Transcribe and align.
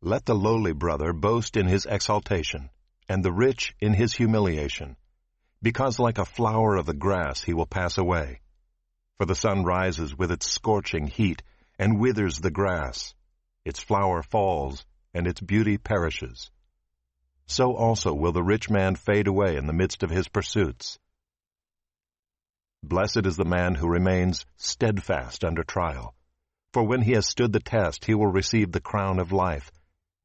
Let 0.00 0.26
the 0.26 0.34
lowly 0.34 0.72
brother 0.72 1.12
boast 1.12 1.56
in 1.56 1.66
his 1.66 1.84
exaltation, 1.84 2.70
and 3.08 3.24
the 3.24 3.32
rich 3.32 3.74
in 3.80 3.94
his 3.94 4.14
humiliation, 4.14 4.96
because 5.60 5.98
like 5.98 6.18
a 6.18 6.24
flower 6.24 6.76
of 6.76 6.86
the 6.86 6.94
grass 6.94 7.42
he 7.42 7.52
will 7.52 7.66
pass 7.66 7.98
away. 7.98 8.40
For 9.16 9.26
the 9.26 9.34
sun 9.34 9.64
rises 9.64 10.16
with 10.16 10.30
its 10.30 10.48
scorching 10.48 11.08
heat, 11.08 11.42
and 11.80 11.98
withers 11.98 12.38
the 12.38 12.50
grass. 12.52 13.12
Its 13.64 13.80
flower 13.80 14.22
falls, 14.22 14.86
and 15.12 15.26
its 15.26 15.40
beauty 15.40 15.78
perishes. 15.78 16.52
So 17.46 17.74
also 17.74 18.14
will 18.14 18.32
the 18.32 18.42
rich 18.42 18.70
man 18.70 18.94
fade 18.94 19.26
away 19.26 19.56
in 19.56 19.66
the 19.66 19.72
midst 19.72 20.04
of 20.04 20.10
his 20.10 20.28
pursuits. 20.28 21.00
Blessed 22.84 23.26
is 23.26 23.36
the 23.36 23.44
man 23.44 23.74
who 23.74 23.88
remains 23.88 24.46
steadfast 24.58 25.44
under 25.44 25.64
trial, 25.64 26.14
for 26.72 26.84
when 26.84 27.02
he 27.02 27.12
has 27.12 27.26
stood 27.26 27.52
the 27.52 27.58
test 27.58 28.04
he 28.04 28.14
will 28.14 28.28
receive 28.28 28.70
the 28.70 28.80
crown 28.80 29.18
of 29.18 29.32
life, 29.32 29.72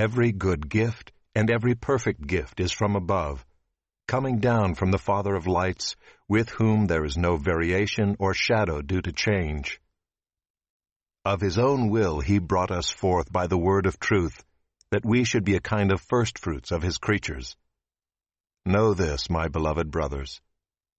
Every 0.00 0.32
good 0.32 0.70
gift 0.70 1.12
and 1.34 1.50
every 1.50 1.74
perfect 1.74 2.26
gift 2.26 2.58
is 2.58 2.72
from 2.72 2.96
above, 2.96 3.44
coming 4.08 4.38
down 4.38 4.74
from 4.74 4.92
the 4.92 5.04
Father 5.10 5.34
of 5.34 5.46
lights, 5.46 5.94
with 6.26 6.48
whom 6.48 6.86
there 6.86 7.04
is 7.04 7.18
no 7.18 7.36
variation 7.36 8.16
or 8.18 8.32
shadow 8.32 8.80
due 8.80 9.02
to 9.02 9.12
change. 9.12 9.78
Of 11.26 11.42
his 11.42 11.58
own 11.58 11.90
will 11.90 12.20
he 12.20 12.38
brought 12.38 12.70
us 12.70 12.88
forth 12.88 13.30
by 13.30 13.46
the 13.46 13.58
word 13.58 13.84
of 13.84 14.00
truth, 14.00 14.42
that 14.90 15.04
we 15.04 15.22
should 15.22 15.44
be 15.44 15.56
a 15.56 15.60
kind 15.60 15.92
of 15.92 16.00
firstfruits 16.00 16.72
of 16.72 16.82
his 16.82 16.96
creatures. 16.96 17.54
Know 18.64 18.94
this, 18.94 19.28
my 19.28 19.48
beloved 19.48 19.90
brothers. 19.90 20.40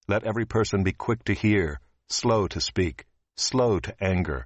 Let 0.07 0.25
every 0.25 0.45
person 0.45 0.83
be 0.83 0.91
quick 0.91 1.23
to 1.23 1.33
hear, 1.33 1.79
slow 2.07 2.47
to 2.49 2.61
speak, 2.61 3.07
slow 3.35 3.79
to 3.79 3.95
anger, 3.99 4.45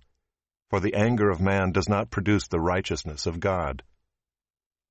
for 0.69 0.79
the 0.79 0.93
anger 0.93 1.29
of 1.29 1.41
man 1.41 1.73
does 1.73 1.89
not 1.89 2.09
produce 2.09 2.47
the 2.47 2.61
righteousness 2.61 3.25
of 3.25 3.41
God. 3.41 3.83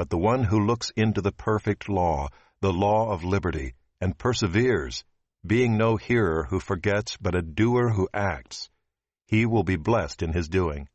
But 0.00 0.08
the 0.08 0.16
one 0.16 0.44
who 0.44 0.64
looks 0.64 0.88
into 0.96 1.20
the 1.20 1.30
perfect 1.30 1.86
law, 1.86 2.30
the 2.62 2.72
law 2.72 3.12
of 3.12 3.22
liberty, 3.22 3.74
and 4.00 4.16
perseveres, 4.16 5.04
being 5.46 5.76
no 5.76 5.96
hearer 5.96 6.44
who 6.44 6.58
forgets, 6.58 7.18
but 7.18 7.34
a 7.34 7.42
doer 7.42 7.90
who 7.90 8.08
acts, 8.14 8.70
he 9.26 9.44
will 9.44 9.62
be 9.62 9.76
blessed 9.76 10.22
in 10.22 10.32
his 10.32 10.48
doing. 10.48 10.88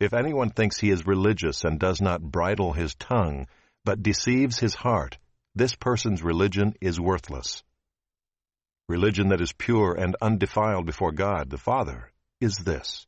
If 0.00 0.12
anyone 0.12 0.50
thinks 0.50 0.80
he 0.80 0.90
is 0.90 1.06
religious 1.06 1.62
and 1.62 1.78
does 1.78 2.00
not 2.00 2.20
bridle 2.20 2.72
his 2.72 2.96
tongue, 2.96 3.46
but 3.84 4.02
deceives 4.02 4.58
his 4.58 4.74
heart, 4.74 5.16
this 5.54 5.76
person's 5.76 6.24
religion 6.24 6.74
is 6.80 6.98
worthless. 6.98 7.62
Religion 8.88 9.28
that 9.28 9.40
is 9.40 9.52
pure 9.52 9.94
and 9.94 10.16
undefiled 10.20 10.84
before 10.84 11.12
God 11.12 11.50
the 11.50 11.58
Father 11.58 12.10
is 12.40 12.56
this 12.56 13.06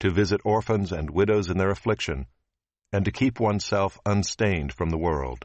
to 0.00 0.10
visit 0.10 0.40
orphans 0.46 0.92
and 0.92 1.10
widows 1.10 1.50
in 1.50 1.58
their 1.58 1.70
affliction, 1.70 2.24
and 2.92 3.04
to 3.04 3.10
keep 3.10 3.40
oneself 3.40 3.98
unstained 4.06 4.72
from 4.72 4.90
the 4.90 4.98
world. 4.98 5.44